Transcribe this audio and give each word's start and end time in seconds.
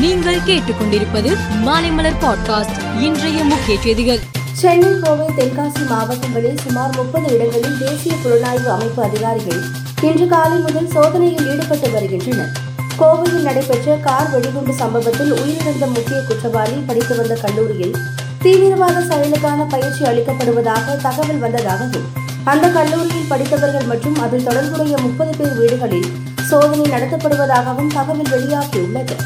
நீங்கள் 0.00 0.40
கேட்டுக்கொண்டிருப்பது 0.46 1.30
மாலைமலர் 1.64 2.18
பாட்காஸ்ட் 2.20 3.00
இன்றைய 3.00 3.44
முக்கிய 3.44 3.80
செய்திகள். 3.80 4.20
சென்னை 4.52 4.90
கோவை 5.02 5.26
தென்காசி 5.36 5.86
மாவட்டங்களில் 5.88 6.58
சுமார் 6.58 6.96
முப்பது 6.96 7.34
இடங்களில் 7.34 7.78
தேசிய 7.78 8.14
புலனாய்வு 8.24 8.66
அமைப்பு 8.66 9.02
அதிகாரிகள் 9.02 9.62
இன்று 10.02 10.26
காலை 10.26 10.58
முதல் 10.58 10.88
சோதனையில் 10.88 11.46
ஈடுபட்டு 11.50 11.90
வருகின்றனர். 11.90 12.52
கோவையில் 12.98 13.42
நடைபெற்ற 13.42 13.96
கார் 13.96 14.30
வெடிகுண்டு 14.30 14.72
சம்பவத்தில் 14.72 15.32
உயிரிழந்த 15.32 15.86
முக்கிய 15.86 16.20
குற்றவாளி 16.20 16.78
படித்து 16.86 17.16
வந்த 17.16 17.34
கல்லூரியில் 17.34 17.96
தீவிரவாத 18.42 19.00
செயலுக்கான 19.00 19.68
பயிற்சி 19.68 20.04
அளிக்கப்படுவதாக 20.04 20.96
தகவல் 21.02 21.38
வந்ததாகவும் 21.38 22.06
அந்த 22.44 22.68
கல்லூரியில் 22.68 23.28
படித்தவர்கள் 23.28 23.84
மற்றும் 23.84 24.18
அதில் 24.18 24.44
தொடர்புடைய 24.44 24.96
முப்பது 24.98 25.36
பேர் 25.36 25.58
வீடுகளில் 25.58 26.10
சோதனை 26.48 26.86
நடத்தப்படுவதாகவும் 26.90 27.92
தகவல் 27.94 28.30
வெளியாகியுள்ளது. 28.30 29.16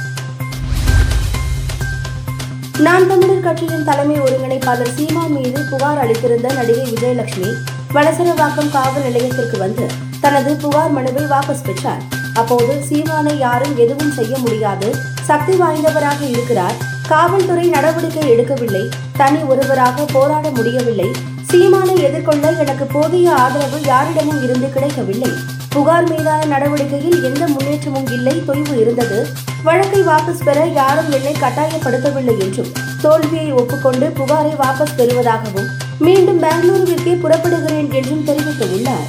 நாம் 2.83 3.07
தமிழர் 3.07 3.41
கட்சியின் 3.41 3.85
தலைமை 3.85 4.21
ஒருங்கிணைப்பாளர் 4.21 4.93
சீமா 4.97 5.29
மீது 5.29 5.65
புகார் 5.71 5.99
அளித்திருந்த 5.99 6.53
நடிகை 6.53 6.93
விஜயலட்சுமி 6.93 7.51
வலசரவாக்கம் 7.95 8.71
காவல் 8.71 9.03
நிலையத்திற்கு 9.03 9.59
வந்து 9.59 9.87
தனது 10.21 10.57
புகார் 10.57 10.91
மனுவை 10.91 11.25
வாபஸ் 11.25 11.65
பெற்றார். 11.65 12.03
அப்போது 12.35 12.85
சீமானை 12.91 13.39
யாரும் 13.39 13.79
எதுவும் 13.79 14.13
செய்ய 14.13 14.39
முடியாது. 14.39 14.97
சக்தி 15.23 15.53
வாய்ந்தவராக 15.53 16.29
இருக்கிறார். 16.29 16.75
காவல்துறை 17.07 17.69
நடவடிக்கை 17.69 18.31
எடுக்கவில்லை. 18.31 18.89
தனி 19.17 19.39
ஒருவராக 19.39 20.05
போராட 20.13 20.51
முடியவில்லை. 20.51 21.11
சீமானை 21.51 21.97
எதிர்கொள்ள 21.97 22.51
எனக்கு 22.51 22.85
போதிய 22.85 23.35
ஆதரவு 23.35 23.81
யாரிடமும் 23.85 24.43
இருந்து 24.43 24.73
கிடைக்கவில்லை. 24.73 25.31
புகார் 25.69 26.09
மீதான 26.09 26.45
நடவடிக்கையில் 26.45 27.25
எந்த 27.25 27.47
முன்னேற்றமும் 27.47 28.07
இல்லை. 28.07 28.43
தொய்வு 28.49 28.81
இருந்தது. 28.81 29.27
வழக்கை 29.67 30.01
வாபஸ் 30.03 30.45
பெற 30.45 30.67
யாரும் 30.67 31.11
என்னை 31.11 31.33
கட்டாயப்படுத்தவில்லை 31.41 32.35
என்றும் 32.39 32.71
தோல்வியை 33.03 33.53
ஒப்புக்கொண்டு 33.53 34.07
புகாரை 34.19 34.53
வாபஸ் 34.63 34.97
பெறுவதாகவும் 34.97 35.69
மீண்டும் 35.99 36.43
பெங்களூருவிற்கே 36.43 37.15
புறப்படுகிறேன் 37.21 37.91
என்றும் 37.93 38.25
தெரிவித்துள்ளார். 38.27 39.09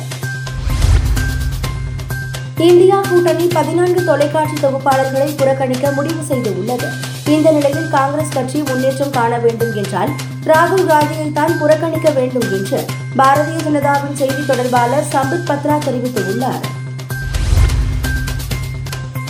இந்தியா 2.58 3.02
கூட்டணி 3.02 3.48
பதினான்கு 3.48 4.04
தொலைக்காட்சி 4.04 4.58
தொகுப்பாளர்களை 4.62 5.38
புறக்கணிக்க 5.38 5.92
முடிவு 5.92 6.22
செய்துள்ளது 6.30 6.88
இந்த 7.26 7.52
நிலையில் 7.52 7.90
காங்கிரஸ் 7.90 8.32
கட்சி 8.32 8.62
முன்னேற்றம் 8.62 9.10
காண 9.10 9.38
வேண்டும் 9.38 9.74
என்றால் 9.76 10.12
ராகுல் 10.46 10.86
காந்தியை 10.86 11.32
தான் 11.32 11.58
புறக்கணிக்க 11.58 12.10
வேண்டும் 12.10 12.48
என்று 12.52 12.86
பாரதிய 13.18 13.58
ஜனதாவின் 13.68 14.14
செய்தி 14.14 14.46
தொடர்பாளர் 14.46 15.12
சம்பித் 15.12 15.50
பத்ரா 15.50 15.78
தெரிவித்துள்ளார். 15.88 16.64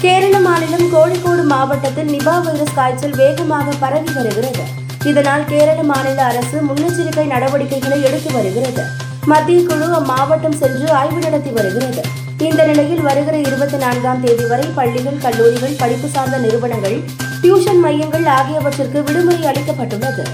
கேரள 0.03 0.39
மாநிலம் 0.39 0.87
கோழிக்கோடு 0.93 1.43
மாவட்டத்தில் 1.43 2.09
நிபா 2.13 2.41
வைரஸ் 2.43 2.73
காய்ச்சல் 2.75 3.13
வேகமாக 3.15 3.71
பரவி 3.79 4.11
வருகிறது. 4.13 4.63
இதனால் 5.03 5.45
கேரள 5.45 5.83
மாநில 5.83 6.23
அரசு 6.23 6.57
முன்னெச்சரிக்கை 6.69 7.25
நடவடிக்கைகளை 7.25 8.03
எடுத்து 8.03 8.31
வருகிறது. 8.31 8.83
மத்திய 9.25 9.59
குழு 9.63 9.87
அம்மாவட்டம் 9.99 10.57
சென்று 10.61 10.91
ஆய்வு 10.91 11.19
நடத்தி 11.19 11.49
வருகிறது. 11.49 12.01
இந்த 12.37 12.65
நிலையில் 12.65 13.01
வருகிற 13.01 13.37
இருபத்தி 13.37 13.77
நான்காம் 13.77 14.21
தேதி 14.21 14.45
வரை 14.45 14.67
பள்ளிகள் 14.75 15.21
கல்லூரிகள் 15.21 15.79
படிப்பு 15.79 16.07
சார்ந்த 16.07 16.37
நிறுவனங்கள் 16.37 16.97
டியூஷன் 17.41 17.79
மையங்கள் 17.79 18.25
ஆகியவற்றிற்கு 18.25 19.03
விடுமுறை 19.03 19.41
அளிக்கப்பட்டுள்ளது. 19.51 20.25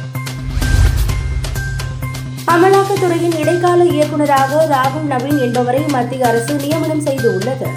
அமலாக்கத்துறையின் 2.56 3.38
இடைக்கால 3.40 3.84
இயக்குநராக 3.84 4.68
ராகுல் 4.76 5.08
நவீன் 5.10 5.40
என்பவரை 5.40 5.86
மத்திய 5.88 6.28
அரசு 6.28 6.54
நியமனம் 6.54 7.06
செய்துள்ளது. 7.06 7.70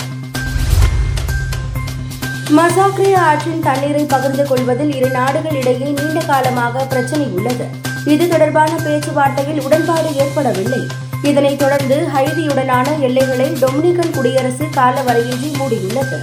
மசாக்ரே 2.56 3.14
ஆற்றின் 3.14 3.62
தண்ணீரை 3.62 4.04
பகிர்ந்து 4.04 4.44
கொள்வதில் 4.46 4.94
இரு 4.94 5.08
நாடுகள் 5.10 5.54
இடையே 5.54 5.86
நீண்ட 5.90 6.20
காலமாக 6.20 6.84
பிரச்சினை 6.84 7.26
உள்ளது. 7.26 7.66
இது 8.04 8.28
தொடர்பான 8.28 8.72
பேச்சுவார்த்தையில் 8.72 9.60
உடன்பாடு 9.60 10.14
ஏற்படவில்லை. 10.14 10.86
இதனைத் 11.22 11.58
தொடர்ந்து 11.58 12.08
ஹைதியுடனான 12.14 12.98
எல்லைகளை 12.98 13.52
டொமினிகன் 13.52 14.14
குடியரசு 14.14 14.64
காலவரையின்றி 14.64 15.50
மூடியுள்ளது. 15.60 16.18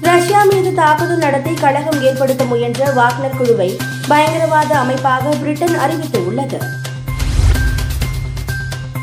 ரஷ்யா 0.00 0.44
மீது 0.44 0.74
தாக்குதல் 0.74 1.24
நடத்தி 1.26 1.54
கழகம் 1.54 2.02
ஏற்படுத்த 2.02 2.44
முயன்ற 2.44 2.92
வாக்னர் 2.92 3.36
குழுவை 3.36 3.76
பயங்கரவாத 4.08 4.78
அமைப்பாக 4.78 5.28
பிரிட்டன் 5.28 5.76
அறிவித்துள்ளது. 5.86 6.60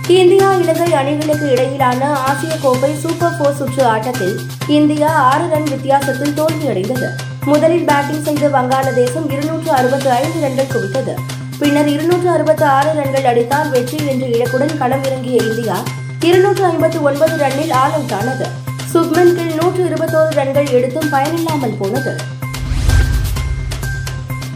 இந்தியா 0.08 0.54
இலங்கை 0.54 0.94
அணிகளுக்கு 0.94 1.52
இடையிலான 1.52 2.18
ஆசிய 2.18 2.56
கோப்பை 2.62 2.96
சூப்பர் 2.96 3.38
போர் 3.40 3.56
சுற்று 3.56 3.86
ஆட்டத்தில் 3.86 4.40
இந்தியா 4.68 5.08
ஆறு 5.08 5.48
ரன் 5.48 5.64
வித்தியாசத்தில் 5.64 6.34
தோல்வியடைந்தது. 6.34 7.10
முதலில் 7.46 7.86
பேட்டிங் 7.86 8.24
செய்த 8.24 8.48
வங்காளதேசம் 8.48 9.32
இருநூற்று 9.32 9.72
அறுபத்தி 9.72 10.10
ஐந்து 10.10 10.40
ரன்கள் 10.40 10.72
குவித்தது. 10.74 11.14
பின்னர் 11.60 11.88
இருநூற்று 11.88 12.30
அறுபத்தி 12.30 12.64
ஆறு 12.64 12.94
ரன்கள் 12.94 13.26
அடித்தால் 13.26 13.70
வெற்றி 13.70 13.98
என்ற 14.08 14.28
இலக்குடன் 14.28 14.78
களம் 14.78 15.04
இறங்கிய 15.04 15.42
இந்தியா 15.44 15.78
இருநூற்று 16.20 16.68
ஐம்பத்தி 16.68 17.02
ஒன்பது 17.02 17.36
ரன்னில் 17.46 17.72
ஆல் 17.72 17.92
அவுட் 17.92 18.12
ஆனது. 18.12 18.46
சுப்மன் 18.94 19.34
கில் 19.34 19.56
நூற்று 19.56 19.86
இருபத்தோரு 19.86 20.34
ரன்கள் 20.34 20.70
எடுத்தும் 20.70 21.10
பயனில்லாமல் 21.10 21.78
போனது. 21.80 22.16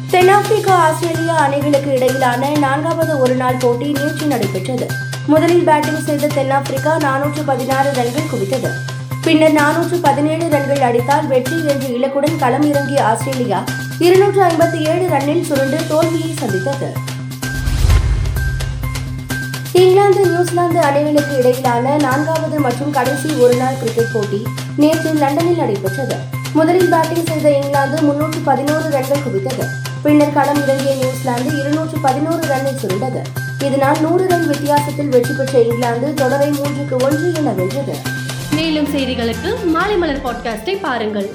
தென்னாப்பிரிக்கா 0.10 0.76
ஆஸ்திரேலியா 0.76 1.38
அணிகளுக்கு 1.38 1.94
இடையிலான 1.94 2.50
நான்காவது 2.50 3.20
ஒருநாள் 3.20 3.56
போட்டி 3.60 3.92
நேற்று 3.92 4.26
நடைபெற்றது. 4.26 5.05
முதலில் 5.32 5.64
பேட்டிங் 5.68 6.04
செய்த 6.08 6.28
தென்னாப்பிரிக்கா 6.28 6.92
நானூற்று 6.98 7.42
பதினாறு 7.46 7.92
ரன்கள் 7.98 8.28
குவித்தது. 8.32 8.70
பின்னர் 9.26 9.56
நானூற்று 9.60 9.98
பதினேழு 10.02 10.50
ரன்கள் 10.50 10.82
அடித்தால் 10.88 11.28
வெற்றி 11.28 11.58
என்ற 11.72 11.86
இலக்குடன் 11.98 12.36
களம் 12.44 12.66
இறங்கிய 12.72 13.06
ஆஸ்திரேலியா 13.06 13.60
இருநூற்று 14.00 14.42
ஐம்பத்தி 14.48 14.80
ஏழு 14.92 15.06
ரன்னில் 15.14 15.42
சுருண்டு 15.42 15.78
தோல்வியை 15.88 16.34
சந்தித்தது. 16.42 16.90
இங்கிலாந்து 19.72 20.26
நியூசிலாந்து 20.26 20.80
அணிகளுக்கு 20.80 21.38
இடையிலான 21.38 21.96
நான்காவது 21.98 22.60
மற்றும் 22.60 22.92
கடைசி 22.92 23.32
ஒருநாள் 23.46 23.80
கிரிக்கெட் 23.80 24.14
போட்டி 24.14 24.42
நேற்று 24.78 25.14
லண்டனில் 25.14 25.62
நடைபெற்றது. 25.62 26.18
முதலில் 26.54 26.90
பேட்டிங் 26.90 27.26
செய்த 27.26 27.48
இங்கிலாந்து 27.58 28.02
முன்னூற்று 28.02 28.40
பதினோரு 28.50 28.90
ரன்கள் 28.98 29.26
குவித்தது. 29.26 29.68
பின்னர் 30.06 30.38
களம் 30.38 30.62
இறங்கிய 30.64 30.94
நியூசிலாந்து 31.02 31.52
இருநூற்று 31.60 32.00
பதினோரு 32.08 32.46
ரன்னில் 32.54 32.80
சுருண்டது. 32.84 33.24
இதனால் 33.66 34.02
நூறு 34.02 34.28
ரன் 34.28 34.48
வித்தியாசத்தில் 34.48 35.10
வெற்றி 35.10 35.34
பெற்ற 35.34 35.62
இங்கிலாந்து 35.62 36.14
தொடரை 36.14 36.50
மூன்றுக்கு 36.50 37.04
ஒன்று 37.04 37.34
என 37.34 37.52
வென்றது. 37.52 37.96
மேலும் 38.52 38.88
செய்திகளுக்கு 38.88 39.66
மாலை 39.66 39.98
மலர் 39.98 40.24
பாட்காஸ்டை 40.26 40.78
பாருங்கள். 40.82 41.30